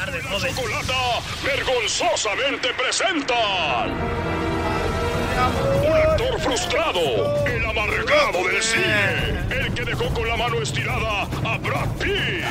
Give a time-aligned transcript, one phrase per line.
[0.00, 0.54] Pepe Aguilar de joven.
[0.54, 3.86] Chocolata vergonzosamente presenta
[5.82, 11.58] un actor frustrado, el amargado del cine, el que dejó con la mano estirada a
[11.58, 12.44] Brad Pitt,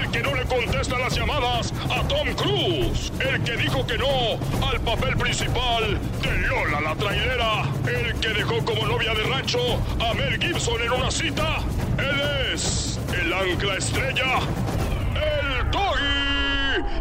[0.00, 4.38] el que no le contesta las llamadas a Tom Cruise, el que dijo que no
[4.66, 9.60] al papel principal de Lola la trailera, el que dejó como novia de rancho
[10.00, 11.58] a Mel Gibson en una cita.
[11.98, 14.40] Él es el ancla estrella,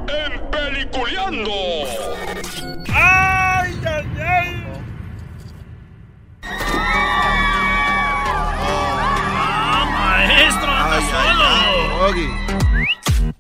[0.08, 1.52] en Peliculeando.
[2.94, 4.64] ¡Ay, ay, ay!
[8.60, 10.72] ¡Ah, maestro!
[10.72, 11.48] ¡Anda solo!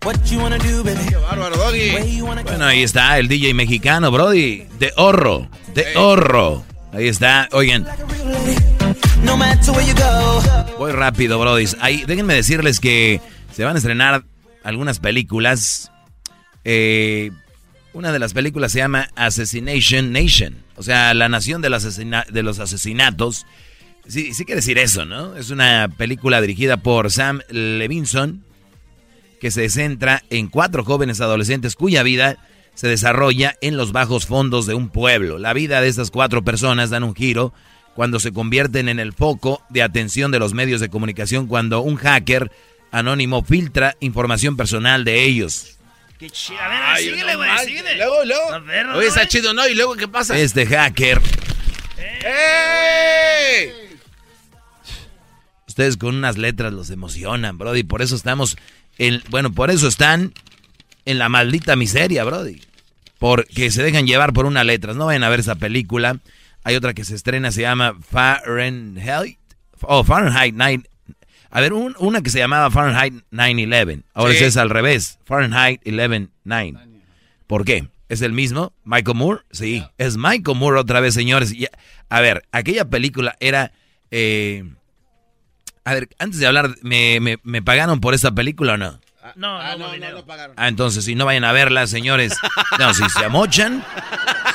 [0.03, 0.99] What you wanna do, baby?
[1.09, 1.93] Qué bárbaro, Doggy.
[1.93, 2.49] Where you wanna go?
[2.49, 4.65] Bueno, ahí está el DJ mexicano, Brody.
[4.79, 6.63] De horro, de horro.
[6.93, 7.49] Ahí está.
[7.51, 7.85] Oigan,
[9.23, 10.41] No matter where you go.
[10.77, 11.65] voy rápido, Brody.
[11.81, 13.19] Ahí, déjenme decirles que
[13.53, 14.23] se van a estrenar
[14.63, 15.91] algunas películas.
[16.63, 17.31] Eh,
[17.93, 20.55] una de las películas se llama Assassination Nation.
[20.75, 21.69] O sea, la nación de,
[22.29, 23.45] de los asesinatos.
[24.07, 25.35] Sí, sí quiere decir eso, ¿no?
[25.35, 28.43] Es una película dirigida por Sam Levinson
[29.41, 32.37] que se centra en cuatro jóvenes adolescentes cuya vida
[32.73, 35.39] se desarrolla en los bajos fondos de un pueblo.
[35.39, 37.53] La vida de estas cuatro personas dan un giro
[37.95, 41.95] cuando se convierten en el foco de atención de los medios de comunicación cuando un
[41.95, 42.51] hacker
[42.91, 45.76] anónimo filtra información personal de ellos.
[46.19, 46.59] ¡Qué chido!
[46.59, 47.67] A ver, Ay, síguele, no güey, manches.
[47.67, 47.95] síguele.
[47.97, 48.53] Luego, luego.
[48.53, 49.67] A ver, Oye, está chido, ¿no?
[49.67, 50.37] ¿Y luego qué pasa?
[50.37, 51.21] Este hacker,
[52.23, 53.71] ¡Ey!
[55.67, 58.57] ustedes con unas letras los emocionan, Brody, por eso estamos
[58.97, 60.33] en, bueno, por eso están
[61.05, 62.61] en la maldita miseria, Brody.
[63.19, 64.93] Porque se dejan llevar por una letra.
[64.93, 66.19] No vayan a ver esa película.
[66.63, 69.39] Hay otra que se estrena, se llama Fahrenheit.
[69.81, 70.83] Oh, Fahrenheit 9.
[71.49, 74.03] A ver, un- una que se llamaba Fahrenheit 9-11.
[74.13, 74.43] Ahora Sí.
[74.43, 75.19] es al revés.
[75.25, 76.79] Fahrenheit 11-9.
[77.47, 77.87] ¿Por qué?
[78.09, 78.73] ¿Es el mismo?
[78.85, 79.41] ¿Michael Moore?
[79.51, 81.51] Sí, es Michael Moore otra vez, señores.
[81.53, 81.67] Y-
[82.09, 83.71] a ver, aquella película era...
[84.11, 84.63] eh,
[85.83, 88.99] a ver, antes de hablar, ¿me, me, me pagaron por esta película o no?
[89.35, 90.55] No, Ah, no, no, no, no, pagaron.
[90.57, 92.37] Ah, entonces, si no vayan a verla, señores.
[92.79, 93.83] No, si se amochan,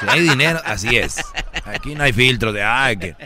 [0.00, 1.16] si hay dinero, así es.
[1.66, 3.16] Aquí no hay filtro de, ay, que...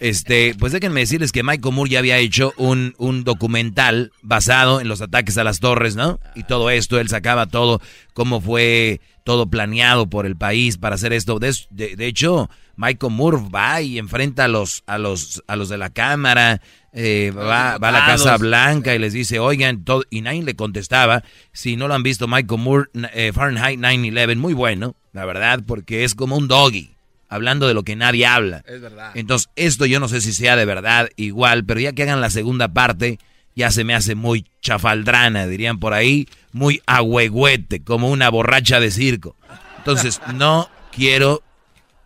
[0.00, 4.86] Este, pues déjenme decirles que Michael Moore ya había hecho un, un documental basado en
[4.88, 6.20] los ataques a las torres, ¿no?
[6.36, 7.80] Y todo esto, él sacaba todo,
[8.14, 11.38] cómo fue todo planeado por el país para hacer esto.
[11.40, 15.68] De, de- de hecho, Michael Moore va y enfrenta a los, a los, a los
[15.68, 18.36] de la cámara, eh, va, va a la Casa.
[18.38, 21.24] Blanca y les dice, oigan, todo, y nadie le contestaba.
[21.52, 26.04] Si no lo han visto, Michael Moore, eh, Fahrenheit 9-11, muy bueno, la verdad, porque
[26.04, 26.94] es como un doggy,
[27.28, 28.64] hablando de lo que nadie habla.
[28.66, 29.12] Es verdad.
[29.14, 32.30] Entonces, esto yo no sé si sea de verdad igual, pero ya que hagan la
[32.30, 33.18] segunda parte,
[33.54, 38.90] ya se me hace muy chafaldrana, dirían por ahí, muy agüegüete, como una borracha de
[38.90, 39.36] circo.
[39.78, 41.42] Entonces, no quiero,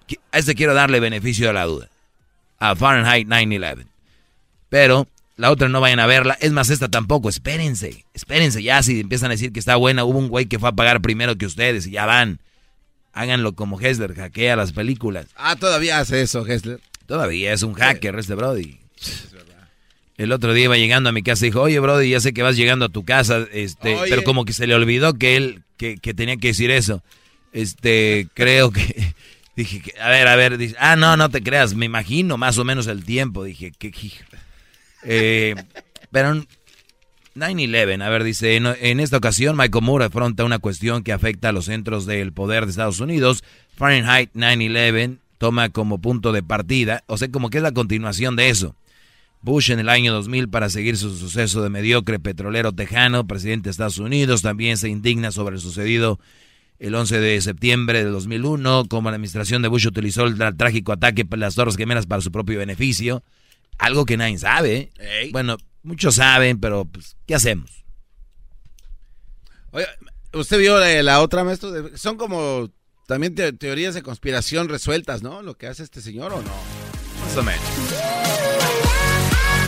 [0.08, 1.88] qui- a este quiero darle beneficio de la duda,
[2.58, 3.86] a Fahrenheit 9-11.
[4.68, 5.06] Pero
[5.36, 9.30] la otra no vayan a verla, es más, esta tampoco, espérense, espérense, ya si empiezan
[9.30, 11.86] a decir que está buena, hubo un güey que fue a pagar primero que ustedes
[11.86, 12.38] y ya van.
[13.12, 15.26] Háganlo como Hessler, hackea las películas.
[15.36, 16.80] Ah, todavía hace eso, Hessler.
[17.06, 18.78] Todavía es un hacker este Brody.
[20.16, 22.42] El otro día iba llegando a mi casa y dijo, oye Brody, ya sé que
[22.42, 24.10] vas llegando a tu casa, este, Oye.
[24.10, 27.02] pero como que se le olvidó que él, que, que tenía que decir eso.
[27.52, 29.14] Este, creo que,
[29.56, 32.64] dije, a ver, a ver, dice, ah, no, no te creas, me imagino más o
[32.64, 33.92] menos el tiempo, dije, que,
[35.04, 35.54] eh,
[36.10, 36.46] pero
[37.34, 41.52] 9-11, a ver, dice, en, esta ocasión Michael Moore afronta una cuestión que afecta a
[41.52, 43.42] los centros del poder de Estados Unidos.
[43.76, 48.48] Fahrenheit 9-11 toma como punto de partida, o sea, como que es la continuación de
[48.48, 48.76] eso.
[49.40, 53.70] Bush en el año 2000 para seguir su suceso de mediocre petrolero tejano, presidente de
[53.72, 56.20] Estados Unidos, también se indigna sobre el sucedido
[56.78, 61.24] el 11 de septiembre de 2001, como la administración de Bush utilizó el trágico ataque
[61.24, 63.22] por las Torres Gemelas para su propio beneficio,
[63.78, 64.90] algo que nadie sabe.
[65.30, 67.84] Bueno, muchos saben, pero pues, ¿qué hacemos?
[69.70, 69.86] Oye,
[70.32, 71.96] ¿usted vio la, la otra, maestro?
[71.96, 72.70] Son como
[73.06, 75.42] también te- teorías de conspiración resueltas, ¿no?
[75.42, 76.52] Lo que hace este señor o no.
[77.24, 77.62] Más o menos.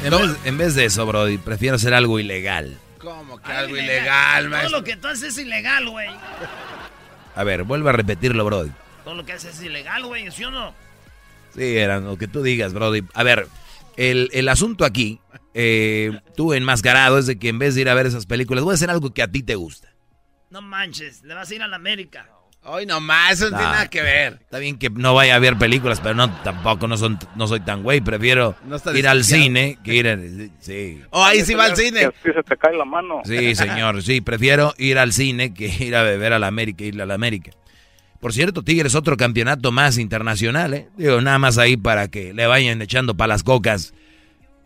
[0.04, 2.76] En vez, en vez de eso, Brody, prefiero hacer algo ilegal.
[2.98, 4.78] ¿Cómo que algo ilegal, Todo maestro?
[4.78, 6.08] lo que tú haces es ilegal, güey.
[7.34, 8.70] A ver, vuelve a repetirlo, Brody.
[9.04, 10.74] Todo lo que haces es ilegal, güey, ¿sí o no?
[11.54, 13.02] Sí, era lo que tú digas, Brody.
[13.14, 13.46] A ver,
[13.96, 15.20] el, el asunto aquí,
[15.54, 18.72] eh, tú enmascarado, es de que en vez de ir a ver esas películas, voy
[18.72, 19.88] a hacer algo que a ti te gusta.
[20.50, 22.28] No manches, le vas a ir a la América.
[22.66, 24.38] Hoy nomás, eso no tiene nada que ver.
[24.40, 27.60] Está bien que no vaya a ver películas, pero no tampoco no son no soy
[27.60, 30.18] tan güey, prefiero No ir al cine que ir a,
[30.60, 31.02] sí.
[31.10, 32.06] Oh, ahí sí va al cine.
[32.06, 33.20] así se te cae la mano.
[33.24, 37.02] Sí, señor, sí, prefiero ir al cine que ir a beber a la América, ir
[37.02, 37.50] a la América.
[38.24, 40.88] Por cierto, Tigres otro campeonato más internacional, ¿eh?
[40.96, 43.92] Digo, nada más ahí para que le vayan echando para las cocas.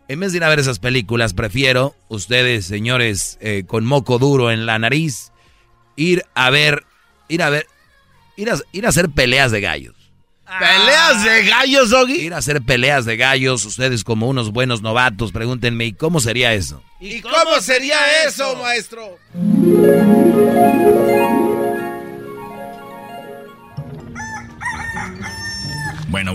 [0.07, 4.49] En vez de ir a ver esas películas, prefiero, ustedes, señores, eh, con moco duro
[4.49, 5.33] en la nariz,
[5.97, 6.85] ir a ver,
[7.27, 7.67] ir a ver,
[8.37, 9.95] ir a, ir a hacer peleas de gallos.
[10.57, 12.13] ¿Peleas de gallos, Doggy?
[12.13, 16.53] Ir a hacer peleas de gallos, ustedes como unos buenos novatos, pregúntenme, ¿y cómo sería
[16.53, 16.81] eso?
[17.01, 19.19] ¿Y cómo sería eso, maestro?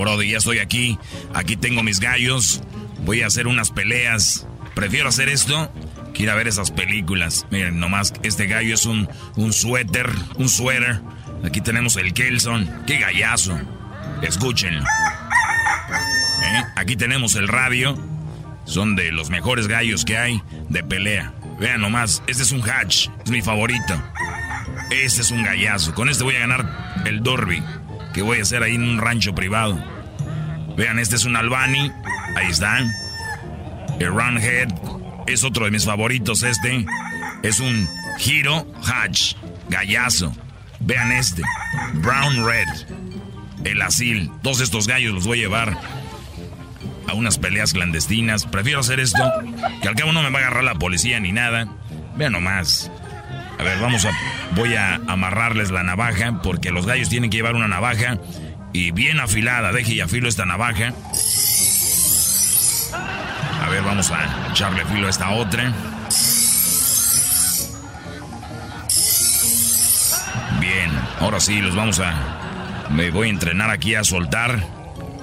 [0.04, 0.98] Brody, ya estoy aquí.
[1.32, 2.60] Aquí tengo mis gallos.
[3.06, 4.46] Voy a hacer unas peleas.
[4.74, 5.72] Prefiero hacer esto
[6.12, 7.46] que ir a ver esas películas.
[7.50, 11.00] Miren, nomás, este gallo es un, un suéter, un suéter.
[11.42, 12.70] Aquí tenemos el Kelson.
[12.86, 13.58] ¡Qué gallazo!
[14.20, 14.82] Escúchenlo.
[14.82, 16.62] ¿Eh?
[16.76, 17.98] Aquí tenemos el radio.
[18.66, 21.32] Son de los mejores gallos que hay de pelea.
[21.58, 23.08] Vean nomás, este es un hatch.
[23.24, 24.02] Es mi favorito.
[24.90, 25.94] Este es un gallazo.
[25.94, 27.62] Con este voy a ganar el Dorby.
[28.12, 29.93] Que voy a hacer ahí en un rancho privado.
[30.76, 31.90] Vean, este es un Albani.
[32.36, 32.90] Ahí están.
[34.00, 34.68] El Runhead.
[35.26, 36.84] Es otro de mis favoritos este.
[37.42, 37.88] Es un
[38.24, 39.34] Hero Hatch.
[39.68, 40.34] Gallazo.
[40.80, 41.42] Vean este.
[41.94, 42.68] Brown Red.
[43.64, 44.30] El Asil.
[44.42, 45.78] Todos estos gallos los voy a llevar
[47.08, 48.46] a unas peleas clandestinas.
[48.46, 49.22] Prefiero hacer esto.
[49.80, 51.68] Que al cabo no me va a agarrar la policía ni nada.
[52.16, 52.90] Vean nomás.
[53.58, 54.10] A ver, vamos a.
[54.56, 56.40] Voy a amarrarles la navaja.
[56.42, 58.18] Porque los gallos tienen que llevar una navaja.
[58.74, 59.72] Y bien afilada.
[59.72, 60.92] Deje y afilo esta navaja.
[63.62, 65.72] A ver, vamos a echarle filo a esta otra.
[70.60, 70.90] Bien,
[71.20, 72.88] ahora sí, los vamos a.
[72.90, 74.60] Me voy a entrenar aquí a soltar.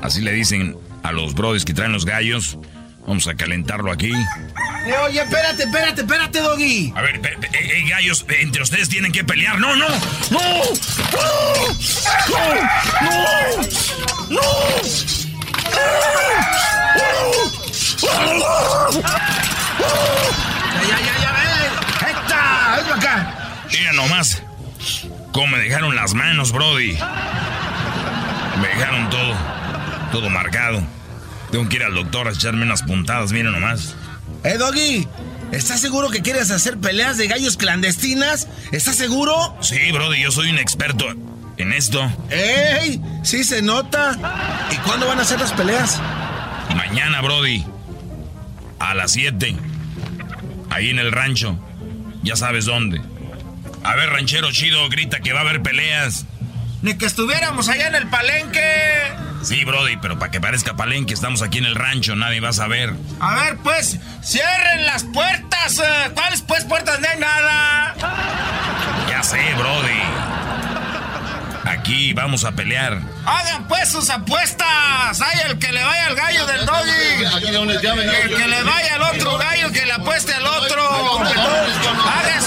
[0.02, 2.58] Así le dicen a los brothers que traen los gallos.
[3.06, 4.14] Vamos a calentarlo aquí.
[4.86, 6.92] Eh, oye, espérate, espérate, espérate, Doggy.
[6.96, 9.60] A ver, eh, eh, gallos, eh, entre ustedes tienen que pelear.
[9.60, 9.88] ¡No, no!
[10.32, 10.40] ¡No!
[10.40, 10.42] ¡No!
[14.30, 14.42] ¡No!
[14.42, 14.42] ¡No!
[20.82, 21.72] Ya, ya, ya, ya, ven.
[22.02, 22.42] Ahí está,
[22.78, 23.14] ven acá.
[23.72, 24.42] Mira nomás.
[25.32, 26.98] Cómo me dejaron las manos, Brody.
[28.60, 29.36] Me dejaron todo.
[30.12, 30.84] Todo marcado.
[31.52, 33.96] Tengo que ir al doctor a echarme unas puntadas, mira nomás.
[34.44, 35.08] Eh, Doggy,
[35.52, 38.48] ¿estás seguro que quieres hacer peleas de gallos clandestinas?
[38.72, 39.56] ¿Estás seguro?
[39.62, 41.06] Sí, Brody, yo soy un experto
[41.58, 42.12] en esto.
[42.30, 43.02] ¡Ey!
[43.24, 44.68] Sí se nota.
[44.72, 46.00] ¿Y cuándo van a hacer las peleas?
[46.76, 47.64] Mañana, Brody.
[48.80, 49.56] A las 7.
[50.70, 51.60] Ahí en el rancho.
[52.24, 53.02] Ya sabes dónde.
[53.84, 56.26] A ver, ranchero chido, grita que va a haber peleas.
[56.82, 58.60] Ni que estuviéramos allá en el palenque.
[59.44, 62.54] Sí, Brody, pero para que parezca palenque, estamos aquí en el rancho, nadie va a
[62.54, 62.94] saber.
[63.20, 65.80] A ver, pues, cierren las puertas.
[65.80, 66.12] eh.
[66.14, 67.00] ¿Cuáles, pues, puertas?
[67.00, 67.96] No hay nada.
[69.10, 70.02] Ya sé, Brody.
[71.66, 73.00] Aquí vamos a pelear.
[73.26, 75.22] Hagan, pues, sus apuestas.
[75.22, 77.24] Hay el que le vaya al gallo del Doggy.
[77.24, 81.20] El que le vaya al otro gallo, que le apueste al otro.
[81.20, 82.42] Hagan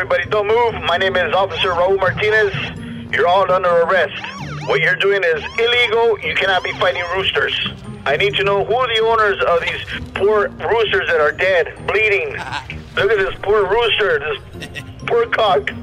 [0.00, 0.82] everybody, don't move.
[0.84, 2.54] My name is Officer Raul Martinez.
[3.12, 4.24] You're all under arrest.
[4.66, 6.18] What you're doing is illegal.
[6.20, 7.52] You cannot be fighting roosters.
[8.06, 11.74] I need to know who are the owners of these poor roosters that are dead,
[11.86, 12.30] bleeding.
[12.96, 15.66] Look at this poor rooster, this poor cock.
[15.66, 15.76] ¿Qué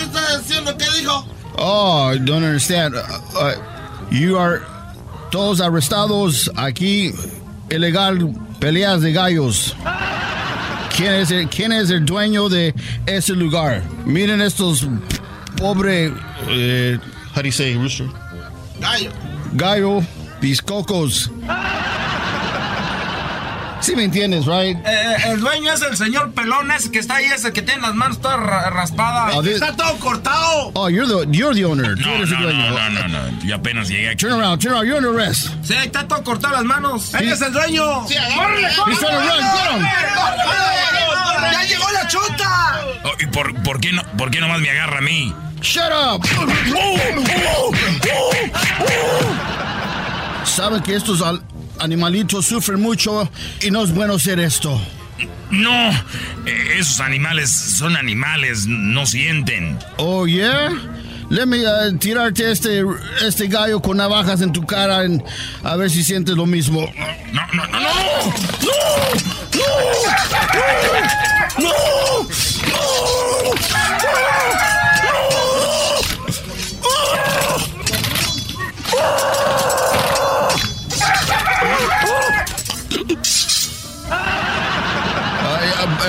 [0.00, 0.72] está diciendo?
[0.78, 1.26] ¿Qué dijo?
[1.58, 2.94] Oh, I don't understand.
[2.94, 3.02] Uh,
[3.36, 4.62] uh, you are
[5.30, 7.12] todos arrestados aquí,
[7.68, 9.74] ilegal, peleas de gallos.
[11.00, 12.74] ¿Quién es, el, ¿Quién es el dueño de
[13.06, 13.82] ese lugar?
[14.04, 14.86] Miren estos
[15.56, 16.12] pobre...
[16.50, 16.98] Eh,
[17.34, 18.06] how do you say rooster?
[18.78, 19.10] Gallo.
[19.54, 20.02] Gallo,
[20.42, 21.30] biscocos.
[23.90, 24.76] Sí me entiendes, right?
[24.78, 27.82] Eh, eh, el dueño es el señor pelón ese que está ahí, ese que tiene
[27.82, 29.34] las manos todas ra- raspadas.
[29.34, 30.70] Oh, this- está todo cortado.
[30.74, 31.96] Oh, you're the, you're the owner.
[31.98, 32.70] No, no, dueño.
[32.70, 33.42] no, no, no, no.
[33.42, 34.18] Yo apenas llegué aquí.
[34.18, 34.86] Turn around, turn around.
[34.86, 35.48] You're under arrest.
[35.64, 37.12] Sí, está todo cortado las manos.
[37.14, 38.06] Él es el dueño.
[38.06, 38.92] Sí, ¡Córrele, córrele!
[38.92, 39.82] He's trying to run, get him.
[41.52, 42.80] ¡Ya llegó la chota!
[43.02, 45.34] Oh, ¿Y por, por, qué no, por qué nomás me agarra a mí?
[45.62, 46.24] Shut up.
[50.44, 51.42] Saben que estos al-
[51.80, 53.30] animalitos sufren mucho
[53.62, 54.80] y no es bueno hacer esto.
[55.50, 55.90] No,
[56.46, 59.78] eh, esos animales son animales, no sienten.
[59.98, 60.70] Oh, yeah?
[61.28, 62.82] Let me uh, tirarte este,
[63.26, 65.22] este gallo con navajas en tu cara en-
[65.62, 66.80] a ver si sientes lo mismo.
[67.32, 67.90] No, no, no, no.
[71.58, 72.26] Uh,
[78.92, 79.39] uh,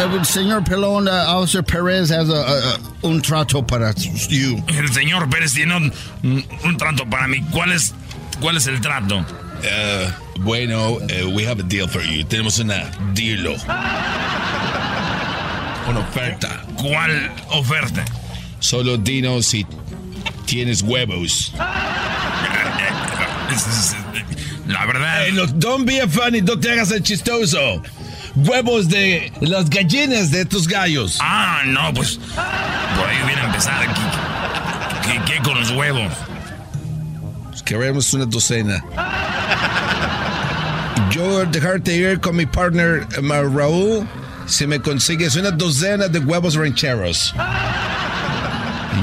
[0.06, 3.94] uh, señor Pelón, uh, Officer Perez has a, a- a- un trato para
[4.30, 4.64] you.
[4.68, 5.92] El señor Pérez tiene un,
[6.24, 7.42] un- trato para mí.
[7.52, 7.94] ¿Cuál es,
[8.40, 9.20] cuál es el trato?
[9.20, 10.10] Uh,
[10.42, 12.24] bueno, uh, we have a deal for you.
[12.24, 13.48] Tenemos una deal.
[15.90, 16.62] Una oferta.
[16.76, 18.06] ¿Cuál oferta?
[18.60, 19.66] Solo dinos si
[20.46, 21.52] tienes huevos.
[24.68, 25.24] La verdad.
[25.26, 27.82] Hey, no, don't be a funny, no te hagas el chistoso.
[28.36, 31.18] Huevos de las gallinas de tus gallos.
[31.22, 34.02] Ah, no, pues por ahí hubiera empezado aquí.
[35.04, 36.14] ¿Qué, qué con los huevos?
[37.66, 38.84] Queremos una docena.
[41.12, 44.08] Yo dejarte ir con mi partner eh, Raúl
[44.46, 47.34] si me consigues una docena de huevos rancheros.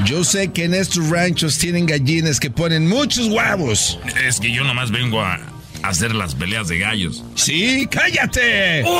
[0.05, 3.99] Yo sé que en estos ranchos tienen gallinas que ponen muchos huevos.
[4.23, 5.39] Es que yo nomás vengo a
[5.83, 7.23] hacer las peleas de gallos.
[7.35, 8.83] Sí, cállate.
[8.83, 8.99] All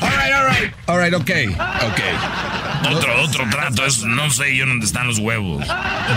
[0.00, 0.72] right, all right.
[0.88, 2.14] All right, okay, okay.
[2.88, 5.66] Otro, otro trato, es, no sé yo dónde están los huevos.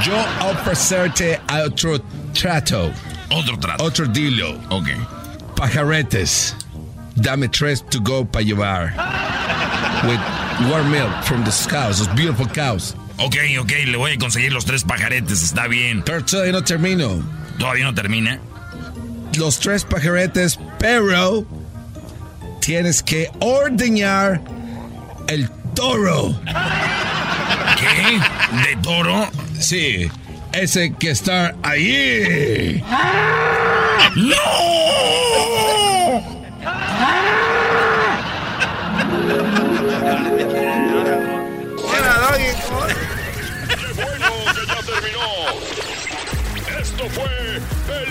[0.04, 0.16] Yo
[0.50, 2.00] ofrecerte otro
[2.34, 2.92] trato.
[3.32, 3.84] Otro trato.
[3.84, 4.60] Otro dilo.
[4.70, 4.90] Ok.
[5.56, 6.56] Pajaretes.
[7.16, 8.94] Dame tres to go para llevar.
[10.08, 10.20] With
[10.70, 12.96] warm milk from the cows, those beautiful cows.
[13.22, 16.04] Ok, ok, le voy a conseguir los tres pajaretes, está bien.
[16.06, 17.22] Pero todavía no termino.
[17.58, 18.40] ¿Todavía no termina?
[19.38, 21.46] Los tres pajaretes, pero
[22.62, 24.42] tienes que ordeñar
[25.28, 26.40] el toro.
[27.80, 28.20] ¿Qué?
[28.70, 29.30] ¿De toro?
[29.60, 30.10] Sí,
[30.54, 32.82] ese que está ahí.
[34.16, 34.30] ¡Qué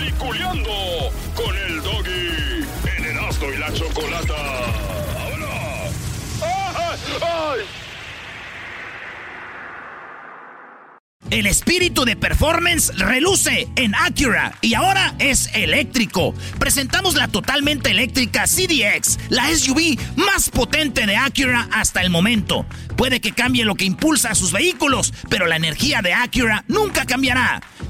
[0.09, 2.65] Peliculeando con el Doggy
[2.97, 4.33] en Erasmo y la Chocolata.
[6.41, 7.63] ¡Ahora!
[11.29, 16.33] El espíritu de performance reluce en Acura y ahora es eléctrico.
[16.57, 22.65] Presentamos la totalmente eléctrica CDX, la SUV más potente de Acura hasta el momento.
[22.97, 27.05] Puede que cambie lo que impulsa a sus vehículos, pero la energía de Acura nunca
[27.05, 27.61] cambiará.